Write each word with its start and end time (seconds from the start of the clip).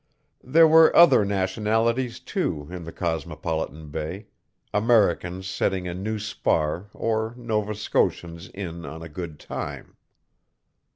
There 0.43 0.67
were 0.67 0.95
other 0.95 1.23
nationalities, 1.23 2.19
too, 2.19 2.67
in 2.71 2.85
the 2.85 2.91
cosmopolitan 2.91 3.89
bay 3.89 4.25
Americans 4.73 5.47
setting 5.47 5.87
a 5.87 5.93
new 5.93 6.17
spar 6.17 6.89
or 6.95 7.35
Nova 7.37 7.75
Scotians 7.75 8.49
in 8.49 8.83
on 8.83 9.03
a 9.03 9.09
good 9.09 9.37
time. 9.39 9.95